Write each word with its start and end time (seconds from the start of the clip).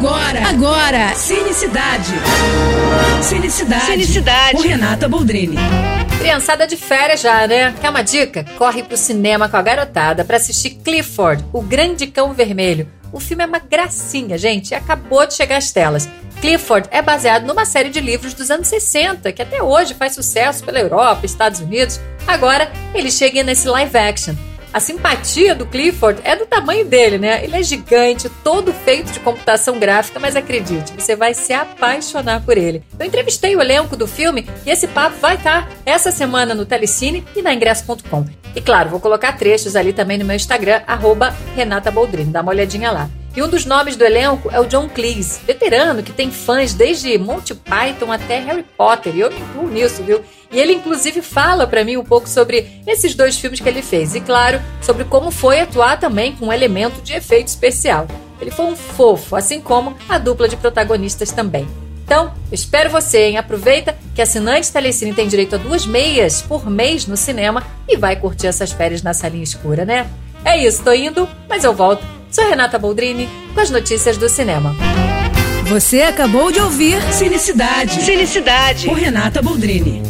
Agora, 0.00 0.48
agora, 0.48 1.14
Cinecidade. 1.14 2.14
Cinecidade. 3.22 3.84
Cinecidade. 3.84 4.56
Com 4.56 4.62
Renata 4.62 5.06
Boldrini. 5.06 5.58
Criançada 6.18 6.66
de 6.66 6.74
férias 6.74 7.20
já, 7.20 7.46
né? 7.46 7.74
Quer 7.78 7.90
uma 7.90 8.00
dica? 8.00 8.46
Corre 8.56 8.82
pro 8.82 8.96
cinema 8.96 9.46
com 9.46 9.58
a 9.58 9.62
garotada 9.62 10.24
para 10.24 10.38
assistir 10.38 10.70
Clifford, 10.82 11.44
o 11.52 11.60
Grande 11.60 12.06
Cão 12.06 12.32
Vermelho. 12.32 12.88
O 13.12 13.20
filme 13.20 13.44
é 13.44 13.46
uma 13.46 13.58
gracinha, 13.58 14.38
gente, 14.38 14.70
e 14.70 14.74
acabou 14.74 15.26
de 15.26 15.34
chegar 15.34 15.58
às 15.58 15.70
telas. 15.70 16.08
Clifford 16.40 16.88
é 16.90 17.02
baseado 17.02 17.44
numa 17.44 17.66
série 17.66 17.90
de 17.90 18.00
livros 18.00 18.32
dos 18.32 18.50
anos 18.50 18.68
60, 18.68 19.30
que 19.32 19.42
até 19.42 19.62
hoje 19.62 19.92
faz 19.92 20.14
sucesso 20.14 20.64
pela 20.64 20.80
Europa, 20.80 21.26
Estados 21.26 21.60
Unidos. 21.60 22.00
Agora, 22.26 22.72
ele 22.94 23.10
chega 23.10 23.42
nesse 23.42 23.68
live 23.68 23.98
action. 23.98 24.34
A 24.72 24.78
simpatia 24.78 25.52
do 25.52 25.66
Clifford 25.66 26.20
é 26.22 26.36
do 26.36 26.46
tamanho 26.46 26.84
dele, 26.86 27.18
né? 27.18 27.42
Ele 27.42 27.56
é 27.56 27.62
gigante, 27.62 28.30
todo 28.44 28.72
feito 28.72 29.10
de 29.10 29.18
computação 29.18 29.80
gráfica, 29.80 30.20
mas 30.20 30.36
acredite, 30.36 30.92
você 30.96 31.16
vai 31.16 31.34
se 31.34 31.52
apaixonar 31.52 32.44
por 32.44 32.56
ele. 32.56 32.82
Eu 32.98 33.04
entrevistei 33.04 33.56
o 33.56 33.60
elenco 33.60 33.96
do 33.96 34.06
filme 34.06 34.48
e 34.64 34.70
esse 34.70 34.86
papo 34.86 35.16
vai 35.16 35.34
estar 35.34 35.68
essa 35.84 36.12
semana 36.12 36.54
no 36.54 36.64
Telecine 36.64 37.24
e 37.34 37.42
na 37.42 37.52
ingresso.com. 37.52 38.26
E 38.54 38.60
claro, 38.60 38.90
vou 38.90 39.00
colocar 39.00 39.32
trechos 39.32 39.74
ali 39.74 39.92
também 39.92 40.18
no 40.18 40.24
meu 40.24 40.36
Instagram, 40.36 40.82
arroba 40.86 41.34
Renata 41.56 41.90
Boldrini, 41.90 42.32
dá 42.32 42.40
uma 42.40 42.52
olhadinha 42.52 42.92
lá. 42.92 43.10
E 43.34 43.42
um 43.42 43.48
dos 43.48 43.64
nomes 43.64 43.94
do 43.94 44.04
elenco 44.04 44.50
é 44.50 44.58
o 44.58 44.66
John 44.66 44.88
Cleese, 44.88 45.40
veterano 45.46 46.02
que 46.02 46.12
tem 46.12 46.30
fãs 46.32 46.74
desde 46.74 47.16
Monty 47.16 47.54
Python 47.54 48.10
até 48.10 48.40
Harry 48.40 48.64
Potter, 48.76 49.14
e 49.14 49.20
eu 49.20 49.30
me 49.30 49.38
incluo 49.38 49.70
nisso, 49.70 50.02
viu? 50.02 50.20
E 50.50 50.58
ele, 50.58 50.72
inclusive, 50.72 51.22
fala 51.22 51.64
para 51.64 51.84
mim 51.84 51.96
um 51.96 52.04
pouco 52.04 52.28
sobre 52.28 52.82
esses 52.86 53.14
dois 53.14 53.38
filmes 53.38 53.60
que 53.60 53.68
ele 53.68 53.82
fez. 53.82 54.16
E, 54.16 54.20
claro, 54.20 54.60
sobre 54.82 55.04
como 55.04 55.30
foi 55.30 55.60
atuar 55.60 55.98
também 56.00 56.34
com 56.34 56.46
um 56.46 56.52
elemento 56.52 57.00
de 57.02 57.12
efeito 57.12 57.46
especial. 57.46 58.08
Ele 58.40 58.50
foi 58.50 58.66
um 58.66 58.74
fofo, 58.74 59.36
assim 59.36 59.60
como 59.60 59.96
a 60.08 60.18
dupla 60.18 60.48
de 60.48 60.56
protagonistas 60.56 61.30
também. 61.30 61.68
Então, 62.04 62.34
espero 62.50 62.90
você, 62.90 63.26
hein? 63.26 63.38
Aproveita 63.38 63.96
que 64.12 64.20
assinante 64.20 64.72
Telecine 64.72 65.14
tem 65.14 65.28
direito 65.28 65.54
a 65.54 65.58
duas 65.58 65.86
meias 65.86 66.42
por 66.42 66.68
mês 66.68 67.06
no 67.06 67.16
cinema 67.16 67.62
e 67.86 67.96
vai 67.96 68.16
curtir 68.16 68.48
essas 68.48 68.72
férias 68.72 69.02
na 69.02 69.14
salinha 69.14 69.44
escura, 69.44 69.84
né? 69.84 70.10
É 70.44 70.58
isso, 70.58 70.82
tô 70.82 70.92
indo, 70.92 71.28
mas 71.48 71.62
eu 71.62 71.72
volto. 71.72 72.19
Sou 72.30 72.48
Renata 72.48 72.78
Boldrini 72.78 73.28
com 73.52 73.60
as 73.60 73.70
notícias 73.70 74.16
do 74.16 74.28
cinema. 74.28 74.76
Você 75.66 76.02
acabou 76.02 76.52
de 76.52 76.60
ouvir 76.60 77.00
Cinecidade. 77.12 78.02
Cinecidade. 78.02 78.86
Com 78.86 78.94
Renata 78.94 79.42
Boldrini. 79.42 80.02